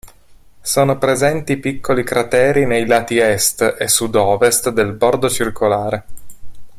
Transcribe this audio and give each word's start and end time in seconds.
Sono 0.61 0.97
presenti 0.97 1.57
piccoli 1.57 2.03
crateri 2.03 2.65
nei 2.65 2.87
lati 2.87 3.19
est 3.19 3.75
e 3.79 3.87
sudovest 3.87 4.69
del 4.71 4.93
bordo 4.93 5.29
circolare. 5.29 6.05